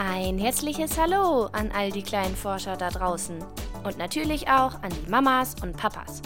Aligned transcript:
Ein 0.00 0.38
herzliches 0.38 0.96
Hallo 0.96 1.46
an 1.46 1.72
all 1.72 1.90
die 1.90 2.04
kleinen 2.04 2.36
Forscher 2.36 2.76
da 2.76 2.88
draußen 2.88 3.44
und 3.82 3.98
natürlich 3.98 4.46
auch 4.46 4.80
an 4.80 4.90
die 4.90 5.10
Mamas 5.10 5.56
und 5.60 5.76
Papas. 5.76 6.22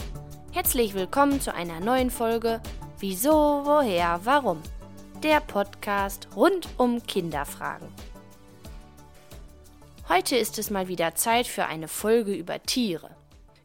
Herzlich 0.53 0.93
willkommen 0.93 1.41
zu 1.41 1.55
einer 1.55 1.81
neuen 1.81 2.11
Folge 2.11 2.61
Wieso, 2.99 3.63
woher, 3.65 4.21
warum? 4.25 4.63
Der 5.23 5.41
Podcast 5.41 6.29
rund 6.37 6.69
um 6.77 7.03
Kinderfragen. 7.07 7.89
Heute 10.07 10.37
ist 10.37 10.59
es 10.59 10.69
mal 10.69 10.89
wieder 10.89 11.15
Zeit 11.15 11.47
für 11.47 11.65
eine 11.65 11.89
Folge 11.89 12.35
über 12.35 12.63
Tiere. 12.63 13.17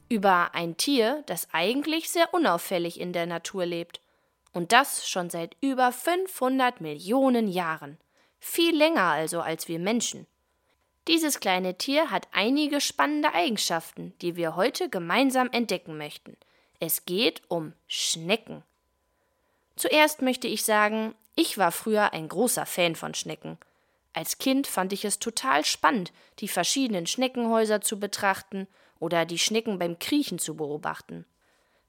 Über 0.08 0.55
ein 0.55 0.78
Tier, 0.78 1.22
das 1.26 1.50
eigentlich 1.52 2.10
sehr 2.10 2.34
unauffällig 2.34 3.02
in 3.02 3.12
der 3.12 3.26
Natur 3.26 3.66
lebt. 3.66 4.00
Und 4.54 4.72
das 4.72 5.05
schon 5.10 5.30
seit 5.30 5.58
über 5.60 5.92
500 5.92 6.80
Millionen 6.80 7.50
Jahren. 7.50 7.98
Viel 8.40 8.76
länger 8.76 9.04
also 9.04 9.41
als 9.41 9.68
wir 9.68 9.80
Menschen. 9.80 10.27
Dieses 11.08 11.40
kleine 11.40 11.78
Tier 11.78 12.12
hat 12.12 12.28
einige 12.34 12.82
spannende 12.82 13.34
Eigenschaften, 13.34 14.14
die 14.22 14.36
wir 14.36 14.55
heute 14.55 14.90
gemeinsam 14.90 15.50
entdecken 15.52 15.98
möchten. 15.98 16.36
Es 16.80 17.05
geht 17.05 17.42
um 17.48 17.73
Schnecken. 17.88 18.64
Zuerst 19.78 20.22
möchte 20.22 20.48
ich 20.48 20.64
sagen, 20.64 21.16
ich 21.36 21.58
war 21.58 21.72
früher 21.72 22.14
ein 22.14 22.28
großer 22.28 22.66
Fan 22.66 22.95
von 22.95 23.14
Schnecken. 23.14 23.58
Als 24.14 24.38
Kind 24.40 24.67
fand 24.67 24.92
ich 24.94 25.06
es 25.06 25.20
total 25.20 25.64
spannend, 25.64 26.12
die 26.40 26.48
verschiedenen 26.48 27.06
Schneckenhäuser 27.06 27.81
zu 27.81 28.00
betrachten 28.00 28.67
oder 29.00 29.26
die 29.26 29.40
Schnecken 29.40 29.78
beim 29.78 30.00
Kriechen 30.00 30.40
zu 30.40 30.58
beobachten. 30.58 31.26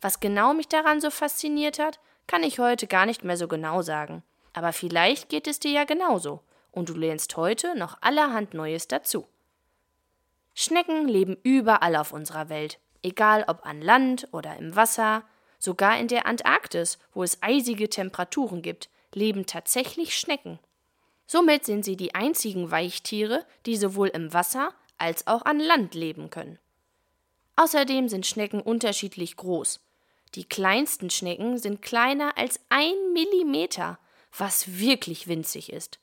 Was 0.00 0.20
genau 0.20 0.52
mich 0.54 0.68
daran 0.68 1.00
so 1.00 1.10
fasziniert 1.10 1.78
hat, 1.78 1.98
kann 2.26 2.42
ich 2.42 2.58
heute 2.58 2.86
gar 2.86 3.06
nicht 3.06 3.24
mehr 3.24 3.36
so 3.36 3.48
genau 3.48 3.82
sagen. 3.82 4.22
Aber 4.58 4.72
vielleicht 4.72 5.28
geht 5.28 5.46
es 5.46 5.60
dir 5.60 5.70
ja 5.70 5.84
genauso 5.84 6.40
und 6.72 6.88
du 6.88 6.94
lernst 6.94 7.36
heute 7.36 7.78
noch 7.78 7.96
allerhand 8.00 8.54
Neues 8.54 8.88
dazu. 8.88 9.24
Schnecken 10.52 11.06
leben 11.06 11.36
überall 11.44 11.94
auf 11.94 12.12
unserer 12.12 12.48
Welt, 12.48 12.80
egal 13.04 13.44
ob 13.46 13.64
an 13.64 13.80
Land 13.80 14.26
oder 14.32 14.56
im 14.56 14.74
Wasser, 14.74 15.22
sogar 15.60 15.96
in 16.00 16.08
der 16.08 16.26
Antarktis, 16.26 16.98
wo 17.14 17.22
es 17.22 17.40
eisige 17.40 17.88
Temperaturen 17.88 18.60
gibt, 18.60 18.90
leben 19.14 19.46
tatsächlich 19.46 20.18
Schnecken. 20.18 20.58
Somit 21.28 21.64
sind 21.64 21.84
sie 21.84 21.96
die 21.96 22.16
einzigen 22.16 22.72
Weichtiere, 22.72 23.46
die 23.64 23.76
sowohl 23.76 24.08
im 24.08 24.32
Wasser 24.32 24.74
als 24.96 25.28
auch 25.28 25.42
an 25.42 25.60
Land 25.60 25.94
leben 25.94 26.30
können. 26.30 26.58
Außerdem 27.54 28.08
sind 28.08 28.26
Schnecken 28.26 28.60
unterschiedlich 28.60 29.36
groß. 29.36 29.78
Die 30.34 30.48
kleinsten 30.48 31.10
Schnecken 31.10 31.58
sind 31.58 31.80
kleiner 31.80 32.36
als 32.36 32.58
ein 32.70 33.12
Millimeter 33.12 34.00
was 34.38 34.78
wirklich 34.78 35.28
winzig 35.28 35.72
ist. 35.72 35.98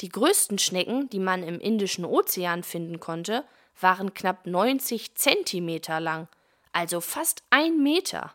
Die 0.00 0.08
größten 0.08 0.58
Schnecken, 0.58 1.08
die 1.10 1.18
man 1.18 1.42
im 1.42 1.58
Indischen 1.58 2.04
Ozean 2.04 2.62
finden 2.62 3.00
konnte, 3.00 3.44
waren 3.80 4.14
knapp 4.14 4.46
90 4.46 5.14
Zentimeter 5.14 6.00
lang, 6.00 6.28
also 6.72 7.00
fast 7.00 7.42
ein 7.50 7.82
Meter. 7.82 8.34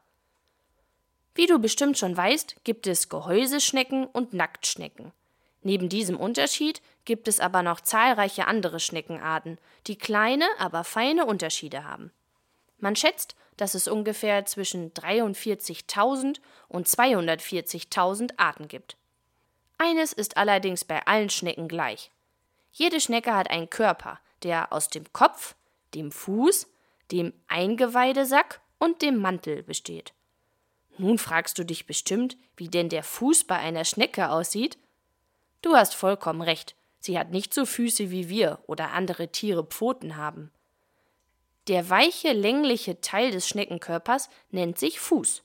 Wie 1.36 1.48
du 1.48 1.60
bestimmt 1.60 1.98
schon 1.98 2.16
weißt, 2.16 2.58
gibt 2.64 2.86
es 2.88 3.10
Gehäuseschnecken 3.10 4.06
und 4.06 4.34
Nacktschnecken. 4.34 5.12
Neben 5.62 5.90
diesem 5.90 6.18
Unterschied 6.18 6.82
gibt 7.06 7.28
es 7.28 7.40
aber 7.40 7.64
noch 7.64 7.82
zahlreiche 7.82 8.48
andere 8.48 8.80
Schneckenarten, 8.80 9.58
die 9.88 9.98
kleine, 9.98 10.46
aber 10.60 10.84
feine 10.84 11.26
Unterschiede 11.26 11.86
haben. 11.86 12.12
Man 12.84 12.98
schätzt, 12.98 13.38
dass 13.56 13.76
es 13.76 13.88
ungefähr 13.88 14.46
zwischen 14.46 14.94
43.000 14.94 16.42
und 16.68 16.86
240.000 16.86 18.32
Arten 18.36 18.68
gibt. 18.68 18.98
Eines 19.78 20.12
ist 20.12 20.36
allerdings 20.36 20.84
bei 20.84 21.08
allen 21.08 21.30
Schnecken 21.30 21.70
gleich. 21.70 22.12
Jede 22.74 23.00
Schnecke 23.00 23.34
hat 23.34 23.50
einen 23.50 23.70
Körper, 23.70 24.20
der 24.44 24.74
aus 24.74 24.90
dem 24.90 25.06
Kopf, 25.14 25.56
dem 25.96 26.12
Fuß, 26.12 26.68
dem 27.10 27.32
Eingeweidesack 27.48 28.60
und 28.80 29.02
dem 29.02 29.16
Mantel 29.16 29.64
besteht. 29.64 30.12
Nun 30.98 31.18
fragst 31.18 31.58
du 31.58 31.64
dich 31.64 31.86
bestimmt, 31.86 32.36
wie 32.58 32.68
denn 32.68 32.90
der 32.90 33.04
Fuß 33.04 33.46
bei 33.46 33.56
einer 33.60 33.86
Schnecke 33.86 34.30
aussieht? 34.30 34.78
Du 35.62 35.78
hast 35.78 35.96
vollkommen 35.96 36.42
recht, 36.42 36.76
sie 37.00 37.18
hat 37.18 37.32
nicht 37.32 37.54
so 37.54 37.66
Füße 37.66 38.12
wie 38.12 38.28
wir 38.28 38.60
oder 38.68 38.92
andere 38.92 39.30
Tiere 39.30 39.64
Pfoten 39.64 40.18
haben. 40.18 40.52
Der 41.70 41.90
weiche, 41.90 42.34
längliche 42.34 43.00
Teil 43.00 43.32
des 43.32 43.48
Schneckenkörpers 43.48 44.30
nennt 44.52 44.78
sich 44.78 45.00
Fuß. 45.00 45.44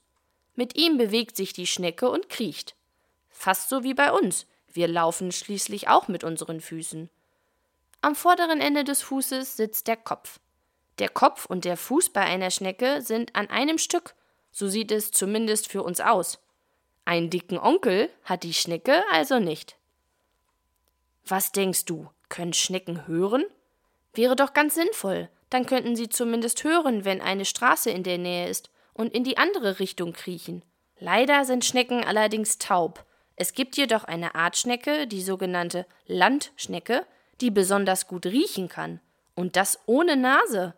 Mit 0.56 0.77
ihm 0.77 0.99
bewegt 0.99 1.37
sich 1.37 1.53
die 1.53 1.67
Schnecke 1.67 2.11
und 2.11 2.29
kriecht. 2.29 2.75
Fast 3.31 3.69
so 3.69 3.84
wie 3.84 3.95
bei 3.95 4.12
uns. 4.12 4.47
Wir 4.73 4.89
laufen 4.89 5.31
schließlich 5.31 5.89
auch 5.89 6.09
mit 6.09 6.25
unseren 6.25 6.61
Füßen. 6.61 7.09
Am 8.01 8.17
vorderen 8.17 8.61
Ende 8.61 8.83
des 8.83 9.01
Fußes 9.03 9.57
sitzt 9.57 9.87
der 9.87 9.97
Kopf. 9.97 10.41
Der 10.99 11.09
Kopf 11.09 11.47
und 11.47 11.65
der 11.65 11.77
Fuß 11.77 12.11
bei 12.11 12.23
einer 12.23 12.51
Schnecke 12.51 13.01
sind 13.01 13.37
an 13.37 13.49
einem 13.49 13.78
Stück. 13.78 14.17
So 14.51 14.67
sieht 14.67 14.91
es 14.91 15.12
zumindest 15.12 15.69
für 15.69 15.84
uns 15.84 16.01
aus. 16.01 16.41
Einen 17.05 17.31
dicken 17.31 17.59
Onkel 17.59 18.11
hat 18.25 18.43
die 18.43 18.55
Schnecke 18.55 19.05
also 19.12 19.39
nicht. 19.39 19.77
Was 21.25 21.53
denkst 21.53 21.84
du, 21.84 22.11
können 22.28 22.53
Schnecken 22.53 23.07
hören? 23.07 23.45
Wäre 24.15 24.34
doch 24.34 24.53
ganz 24.53 24.75
sinnvoll 24.75 25.28
dann 25.50 25.66
könnten 25.66 25.97
sie 25.97 26.09
zumindest 26.09 26.64
hören, 26.64 27.04
wenn 27.04 27.20
eine 27.20 27.44
Straße 27.44 27.91
in 27.91 28.03
der 28.03 28.19
Nähe 28.19 28.48
ist 28.48 28.70
und 28.92 29.14
in 29.14 29.25
die 29.25 29.38
andere 29.38 29.78
Richtung 29.78 30.12
kriechen. 30.12 30.64
Leider 30.98 31.44
sind 31.44 31.64
Schnecken 31.64 32.04
allerdings 32.04 32.59
taub. 32.59 33.04
Es 33.36 33.53
gibt 33.53 33.76
jedoch 33.76 34.04
eine 34.04 34.34
Art 34.34 34.56
Schnecke, 34.56 35.06
die 35.06 35.22
sogenannte 35.22 35.86
Landschnecke, 36.06 37.06
die 37.41 37.50
besonders 37.50 38.09
gut 38.09 38.26
riechen 38.26 38.69
kann. 38.69 39.00
Und 39.34 39.54
das 39.54 39.78
ohne 39.86 40.16
Nase. 40.16 40.75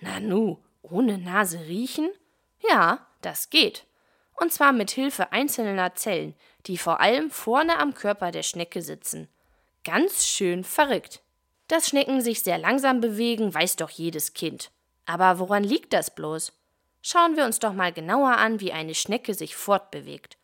Nanu, 0.00 0.58
ohne 0.82 1.18
Nase 1.18 1.58
riechen? 1.66 2.08
Ja, 2.70 3.06
das 3.20 3.50
geht. 3.50 3.84
Und 4.36 4.52
zwar 4.52 4.72
mit 4.72 4.92
Hilfe 4.92 5.32
einzelner 5.32 5.96
Zellen, 5.96 6.34
die 6.66 6.78
vor 6.78 7.00
allem 7.00 7.30
vorne 7.30 7.78
am 7.78 7.94
Körper 7.94 8.30
der 8.30 8.44
Schnecke 8.44 8.82
sitzen. 8.82 9.28
Ganz 9.82 10.26
schön 10.26 10.62
verrückt. 10.62 11.20
Dass 11.68 11.88
Schnecken 11.90 12.22
sich 12.22 12.42
sehr 12.42 12.58
langsam 12.58 13.02
bewegen, 13.02 13.52
weiß 13.52 13.76
doch 13.76 13.90
jedes 13.90 14.32
Kind. 14.32 14.70
Aber 15.04 15.38
woran 15.38 15.62
liegt 15.62 15.92
das 15.92 16.14
bloß? 16.14 16.52
Schauen 17.02 17.36
wir 17.36 17.44
uns 17.44 17.58
doch 17.58 17.74
mal 17.74 17.92
genauer 17.92 18.38
an, 18.38 18.60
wie 18.60 18.72
eine 18.72 18.94
Schnecke 18.94 19.34
sich 19.34 19.54
fortbewegt. 19.54 20.38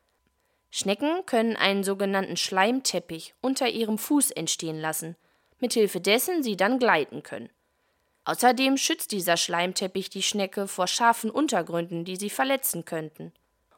Schnecken 0.70 1.24
können 1.24 1.56
einen 1.56 1.82
sogenannten 1.82 2.36
Schleimteppich 2.36 3.34
unter 3.40 3.68
ihrem 3.68 3.96
Fuß 3.96 4.32
entstehen 4.32 4.78
lassen, 4.78 5.16
mithilfe 5.60 6.00
dessen 6.00 6.42
sie 6.42 6.56
dann 6.56 6.78
gleiten 6.78 7.22
können. 7.22 7.48
Außerdem 8.24 8.76
schützt 8.76 9.12
dieser 9.12 9.36
Schleimteppich 9.36 10.10
die 10.10 10.22
Schnecke 10.22 10.68
vor 10.68 10.86
scharfen 10.86 11.30
Untergründen, 11.30 12.04
die 12.04 12.16
sie 12.16 12.30
verletzen 12.30 12.84
könnten. 12.84 13.32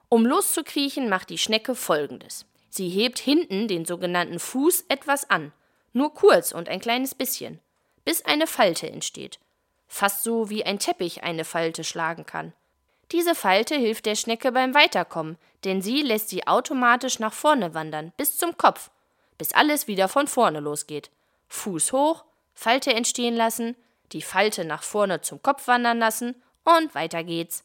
Um 0.08 0.24
loszukriechen, 0.24 1.08
macht 1.08 1.30
die 1.30 1.38
Schnecke 1.38 1.74
folgendes. 1.74 2.46
Sie 2.70 2.88
hebt 2.88 3.18
hinten 3.18 3.68
den 3.68 3.84
sogenannten 3.84 4.38
Fuß 4.38 4.86
etwas 4.88 5.28
an 5.28 5.52
nur 5.96 6.12
kurz 6.14 6.52
und 6.52 6.68
ein 6.68 6.80
kleines 6.80 7.14
bisschen, 7.14 7.58
bis 8.04 8.24
eine 8.24 8.46
Falte 8.46 8.88
entsteht. 8.88 9.40
Fast 9.88 10.22
so 10.22 10.50
wie 10.50 10.64
ein 10.64 10.78
Teppich 10.78 11.22
eine 11.22 11.44
Falte 11.44 11.84
schlagen 11.84 12.26
kann. 12.26 12.52
Diese 13.12 13.34
Falte 13.34 13.76
hilft 13.76 14.04
der 14.04 14.14
Schnecke 14.14 14.52
beim 14.52 14.74
Weiterkommen, 14.74 15.38
denn 15.64 15.80
sie 15.80 16.02
lässt 16.02 16.28
sie 16.28 16.46
automatisch 16.46 17.18
nach 17.18 17.32
vorne 17.32 17.72
wandern, 17.72 18.12
bis 18.16 18.36
zum 18.36 18.56
Kopf, 18.58 18.90
bis 19.38 19.54
alles 19.54 19.86
wieder 19.86 20.08
von 20.08 20.26
vorne 20.26 20.60
losgeht. 20.60 21.10
Fuß 21.48 21.92
hoch, 21.92 22.24
Falte 22.54 22.92
entstehen 22.92 23.34
lassen, 23.34 23.74
die 24.12 24.22
Falte 24.22 24.64
nach 24.64 24.82
vorne 24.82 25.22
zum 25.22 25.42
Kopf 25.42 25.66
wandern 25.66 25.98
lassen 25.98 26.34
und 26.64 26.94
weiter 26.94 27.24
geht's. 27.24 27.64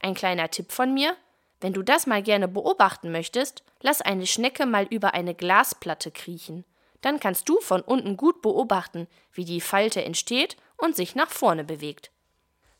Ein 0.00 0.14
kleiner 0.14 0.50
Tipp 0.50 0.70
von 0.70 0.92
mir: 0.92 1.16
Wenn 1.60 1.72
du 1.72 1.82
das 1.82 2.06
mal 2.06 2.22
gerne 2.22 2.48
beobachten 2.48 3.10
möchtest, 3.10 3.62
lass 3.80 4.02
eine 4.02 4.26
Schnecke 4.26 4.66
mal 4.66 4.84
über 4.84 5.14
eine 5.14 5.34
Glasplatte 5.34 6.10
kriechen. 6.10 6.64
Dann 7.04 7.20
kannst 7.20 7.50
du 7.50 7.60
von 7.60 7.82
unten 7.82 8.16
gut 8.16 8.40
beobachten, 8.40 9.08
wie 9.30 9.44
die 9.44 9.60
Falte 9.60 10.02
entsteht 10.02 10.56
und 10.78 10.96
sich 10.96 11.14
nach 11.14 11.28
vorne 11.28 11.62
bewegt. 11.62 12.10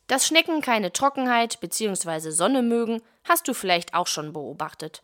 Dass 0.06 0.26
Schnecken 0.26 0.62
keine 0.62 0.94
Trockenheit 0.94 1.60
bzw. 1.60 2.30
Sonne 2.30 2.62
mögen, 2.62 3.02
hast 3.24 3.48
du 3.48 3.52
vielleicht 3.52 3.92
auch 3.92 4.06
schon 4.06 4.32
beobachtet. 4.32 5.02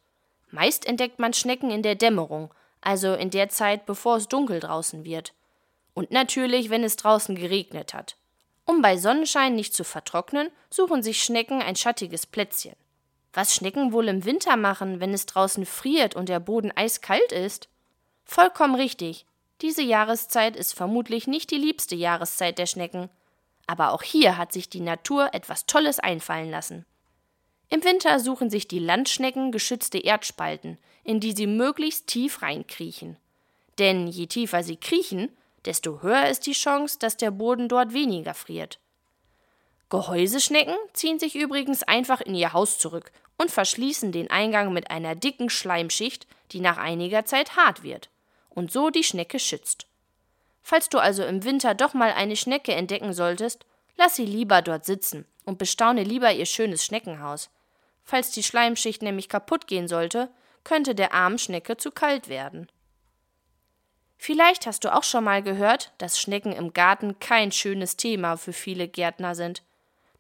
Meist 0.50 0.86
entdeckt 0.86 1.18
man 1.18 1.34
Schnecken 1.34 1.70
in 1.70 1.82
der 1.82 1.96
Dämmerung, 1.96 2.54
also 2.80 3.12
in 3.12 3.28
der 3.28 3.50
Zeit, 3.50 3.84
bevor 3.84 4.16
es 4.16 4.26
dunkel 4.26 4.58
draußen 4.58 5.04
wird. 5.04 5.34
Und 5.92 6.10
natürlich, 6.10 6.70
wenn 6.70 6.82
es 6.82 6.96
draußen 6.96 7.34
geregnet 7.34 7.92
hat. 7.92 8.16
Um 8.64 8.80
bei 8.80 8.96
Sonnenschein 8.96 9.54
nicht 9.54 9.74
zu 9.74 9.84
vertrocknen, 9.84 10.48
suchen 10.70 11.02
sich 11.02 11.22
Schnecken 11.22 11.60
ein 11.60 11.76
schattiges 11.76 12.24
Plätzchen. 12.24 12.74
Was 13.34 13.54
Schnecken 13.54 13.92
wohl 13.92 14.08
im 14.08 14.24
Winter 14.24 14.56
machen, 14.56 14.98
wenn 14.98 15.12
es 15.12 15.26
draußen 15.26 15.66
friert 15.66 16.16
und 16.16 16.30
der 16.30 16.40
Boden 16.40 16.72
eiskalt 16.74 17.32
ist? 17.32 17.68
Vollkommen 18.32 18.76
richtig. 18.76 19.26
Diese 19.60 19.82
Jahreszeit 19.82 20.54
ist 20.54 20.72
vermutlich 20.72 21.26
nicht 21.26 21.50
die 21.50 21.56
liebste 21.56 21.96
Jahreszeit 21.96 22.58
der 22.58 22.66
Schnecken. 22.66 23.10
Aber 23.66 23.90
auch 23.90 24.04
hier 24.04 24.36
hat 24.36 24.52
sich 24.52 24.68
die 24.68 24.78
Natur 24.78 25.34
etwas 25.34 25.66
Tolles 25.66 25.98
einfallen 25.98 26.48
lassen. 26.48 26.86
Im 27.70 27.82
Winter 27.82 28.20
suchen 28.20 28.48
sich 28.48 28.68
die 28.68 28.78
Landschnecken 28.78 29.50
geschützte 29.50 29.98
Erdspalten, 29.98 30.78
in 31.02 31.18
die 31.18 31.32
sie 31.32 31.48
möglichst 31.48 32.06
tief 32.06 32.40
reinkriechen. 32.40 33.16
Denn 33.80 34.06
je 34.06 34.28
tiefer 34.28 34.62
sie 34.62 34.76
kriechen, 34.76 35.36
desto 35.64 36.00
höher 36.00 36.28
ist 36.28 36.46
die 36.46 36.52
Chance, 36.52 37.00
dass 37.00 37.16
der 37.16 37.32
Boden 37.32 37.68
dort 37.68 37.92
weniger 37.94 38.34
friert. 38.34 38.78
Gehäuseschnecken 39.88 40.76
ziehen 40.92 41.18
sich 41.18 41.34
übrigens 41.34 41.82
einfach 41.82 42.20
in 42.20 42.36
ihr 42.36 42.52
Haus 42.52 42.78
zurück 42.78 43.10
und 43.38 43.50
verschließen 43.50 44.12
den 44.12 44.30
Eingang 44.30 44.72
mit 44.72 44.88
einer 44.88 45.16
dicken 45.16 45.50
Schleimschicht, 45.50 46.28
die 46.52 46.60
nach 46.60 46.78
einiger 46.78 47.24
Zeit 47.24 47.56
hart 47.56 47.82
wird 47.82 48.08
und 48.50 48.70
so 48.70 48.90
die 48.90 49.04
Schnecke 49.04 49.38
schützt. 49.38 49.86
Falls 50.62 50.88
du 50.88 50.98
also 50.98 51.24
im 51.24 51.44
Winter 51.44 51.74
doch 51.74 51.94
mal 51.94 52.12
eine 52.12 52.36
Schnecke 52.36 52.72
entdecken 52.74 53.12
solltest, 53.12 53.64
lass 53.96 54.16
sie 54.16 54.26
lieber 54.26 54.62
dort 54.62 54.84
sitzen 54.84 55.26
und 55.44 55.58
bestaune 55.58 56.04
lieber 56.04 56.32
ihr 56.32 56.46
schönes 56.46 56.84
Schneckenhaus. 56.84 57.50
Falls 58.04 58.30
die 58.30 58.42
Schleimschicht 58.42 59.02
nämlich 59.02 59.28
kaputt 59.28 59.66
gehen 59.66 59.88
sollte, 59.88 60.30
könnte 60.64 60.94
der 60.94 61.14
armen 61.14 61.38
Schnecke 61.38 61.76
zu 61.76 61.90
kalt 61.90 62.28
werden. 62.28 62.68
Vielleicht 64.18 64.66
hast 64.66 64.84
du 64.84 64.94
auch 64.94 65.04
schon 65.04 65.24
mal 65.24 65.42
gehört, 65.42 65.92
dass 65.96 66.20
Schnecken 66.20 66.52
im 66.52 66.74
Garten 66.74 67.18
kein 67.20 67.52
schönes 67.52 67.96
Thema 67.96 68.36
für 68.36 68.52
viele 68.52 68.86
Gärtner 68.86 69.34
sind. 69.34 69.62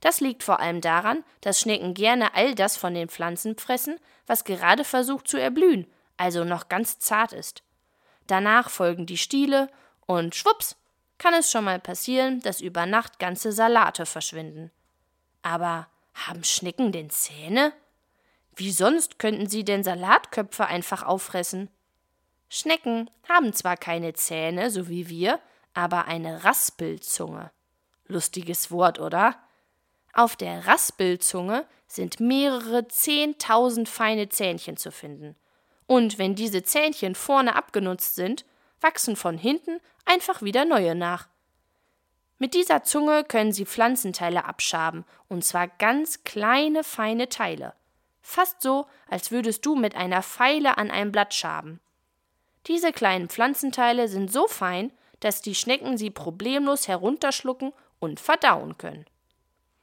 Das 0.00 0.20
liegt 0.20 0.42
vor 0.42 0.60
allem 0.60 0.80
daran, 0.80 1.22
dass 1.42 1.60
Schnecken 1.60 1.92
gerne 1.92 2.34
all 2.34 2.54
das 2.54 2.78
von 2.78 2.94
den 2.94 3.10
Pflanzen 3.10 3.58
fressen, 3.58 4.00
was 4.26 4.44
gerade 4.44 4.84
versucht 4.84 5.28
zu 5.28 5.36
erblühen, 5.36 5.86
also 6.16 6.44
noch 6.44 6.70
ganz 6.70 6.98
zart 6.98 7.34
ist. 7.34 7.62
Danach 8.30 8.70
folgen 8.70 9.06
die 9.06 9.18
Stiele 9.18 9.68
und 10.06 10.36
schwupps 10.36 10.76
kann 11.18 11.34
es 11.34 11.50
schon 11.50 11.64
mal 11.64 11.80
passieren, 11.80 12.40
dass 12.40 12.60
über 12.60 12.86
Nacht 12.86 13.18
ganze 13.18 13.50
Salate 13.50 14.06
verschwinden. 14.06 14.70
Aber 15.42 15.88
haben 16.14 16.44
Schnecken 16.44 16.92
denn 16.92 17.10
Zähne? 17.10 17.72
Wie 18.54 18.70
sonst 18.70 19.18
könnten 19.18 19.48
sie 19.48 19.64
denn 19.64 19.82
Salatköpfe 19.82 20.64
einfach 20.66 21.02
auffressen? 21.02 21.70
Schnecken 22.48 23.10
haben 23.28 23.52
zwar 23.52 23.76
keine 23.76 24.12
Zähne, 24.12 24.70
so 24.70 24.88
wie 24.88 25.08
wir, 25.08 25.40
aber 25.74 26.04
eine 26.04 26.44
Raspelzunge. 26.44 27.50
Lustiges 28.06 28.70
Wort, 28.70 29.00
oder? 29.00 29.40
Auf 30.12 30.36
der 30.36 30.68
Raspelzunge 30.68 31.66
sind 31.88 32.20
mehrere 32.20 32.86
zehntausend 32.86 33.88
feine 33.88 34.28
Zähnchen 34.28 34.76
zu 34.76 34.92
finden. 34.92 35.34
Und 35.90 36.18
wenn 36.18 36.36
diese 36.36 36.62
Zähnchen 36.62 37.16
vorne 37.16 37.56
abgenutzt 37.56 38.14
sind, 38.14 38.44
wachsen 38.80 39.16
von 39.16 39.36
hinten 39.36 39.80
einfach 40.04 40.40
wieder 40.40 40.64
neue 40.64 40.94
nach. 40.94 41.26
Mit 42.38 42.54
dieser 42.54 42.84
Zunge 42.84 43.24
können 43.24 43.50
sie 43.50 43.66
Pflanzenteile 43.66 44.44
abschaben, 44.44 45.04
und 45.26 45.44
zwar 45.44 45.66
ganz 45.66 46.22
kleine, 46.22 46.84
feine 46.84 47.28
Teile. 47.28 47.74
Fast 48.22 48.62
so, 48.62 48.86
als 49.08 49.32
würdest 49.32 49.66
du 49.66 49.74
mit 49.74 49.96
einer 49.96 50.22
Feile 50.22 50.78
an 50.78 50.92
ein 50.92 51.10
Blatt 51.10 51.34
schaben. 51.34 51.80
Diese 52.68 52.92
kleinen 52.92 53.28
Pflanzenteile 53.28 54.06
sind 54.06 54.30
so 54.30 54.46
fein, 54.46 54.92
dass 55.18 55.42
die 55.42 55.56
Schnecken 55.56 55.98
sie 55.98 56.10
problemlos 56.10 56.86
herunterschlucken 56.86 57.72
und 57.98 58.20
verdauen 58.20 58.78
können. 58.78 59.06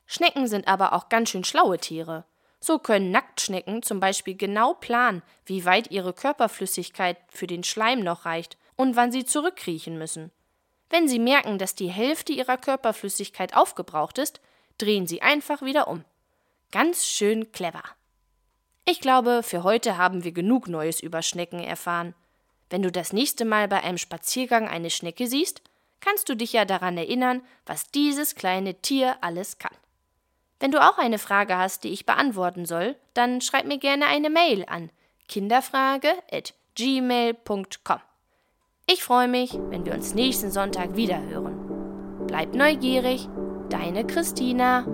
Schnecken 0.06 0.48
sind 0.48 0.70
aber 0.70 0.94
auch 0.94 1.10
ganz 1.10 1.32
schön 1.32 1.44
schlaue 1.44 1.80
Tiere. 1.80 2.24
So 2.60 2.80
können 2.80 3.12
Nacktschnecken 3.12 3.84
zum 3.84 4.00
Beispiel 4.00 4.36
genau 4.36 4.74
planen, 4.74 5.22
wie 5.46 5.66
weit 5.66 5.92
ihre 5.92 6.14
Körperflüssigkeit 6.14 7.18
für 7.30 7.48
den 7.48 7.64
Schleim 7.64 8.00
noch 8.00 8.26
reicht 8.26 8.58
und 8.76 8.96
wann 8.96 9.12
sie 9.12 9.26
zurückkriechen 9.26 9.98
müssen. 9.98 10.32
Wenn 10.90 11.08
sie 11.08 11.20
merken, 11.20 11.58
dass 11.58 11.76
die 11.76 11.90
Hälfte 11.90 12.34
ihrer 12.34 12.58
Körperflüssigkeit 12.58 13.56
aufgebraucht 13.56 14.18
ist, 14.18 14.40
drehen 14.78 15.08
sie 15.08 15.22
einfach 15.22 15.62
wieder 15.62 15.88
um. 15.88 16.04
Ganz 16.72 17.06
schön 17.06 17.52
clever. 17.52 17.84
Ich 18.86 19.02
glaube, 19.02 19.42
für 19.44 19.64
heute 19.64 19.98
haben 19.98 20.24
wir 20.24 20.32
genug 20.32 20.68
Neues 20.68 21.02
über 21.02 21.22
Schnecken 21.22 21.60
erfahren. 21.60 22.16
Wenn 22.70 22.84
du 22.84 22.92
das 22.92 23.14
nächste 23.14 23.46
Mal 23.46 23.68
bei 23.68 23.84
einem 23.84 23.98
Spaziergang 23.98 24.68
eine 24.68 24.90
Schnecke 24.90 25.28
siehst, 25.28 25.62
kannst 26.00 26.30
du 26.30 26.36
dich 26.36 26.54
ja 26.54 26.66
daran 26.66 26.98
erinnern, 26.98 27.42
was 27.66 27.92
dieses 27.92 28.36
kleine 28.36 28.76
Tier 28.76 29.18
alles 29.22 29.58
kann. 29.58 29.76
Wenn 30.60 30.72
du 30.72 30.82
auch 30.82 30.98
eine 30.98 31.20
Frage 31.20 31.58
hast, 31.58 31.84
die 31.84 31.90
ich 31.90 32.06
beantworten 32.06 32.66
soll, 32.66 32.96
dann 33.14 33.42
schreib 33.42 33.66
mir 33.66 33.78
gerne 33.78 34.06
eine 34.08 34.30
Mail 34.30 34.64
an 34.68 34.90
kinderfrage@gmail.com. 35.28 38.00
Ich 38.90 39.04
freue 39.04 39.28
mich, 39.28 39.60
wenn 39.70 39.86
wir 39.86 39.94
uns 39.94 40.16
nächsten 40.16 40.50
Sonntag 40.50 40.96
wieder 40.96 41.22
hören. 41.22 42.26
Bleib 42.26 42.56
neugierig, 42.56 43.28
deine 43.70 44.08
Christina. 44.08 44.86